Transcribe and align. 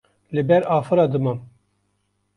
li 0.35 0.41
ber 0.49 0.61
afira 0.77 1.05
dimam 1.11 1.39